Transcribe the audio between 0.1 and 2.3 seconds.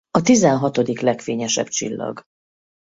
tizenhatodik legfényesebb csillag.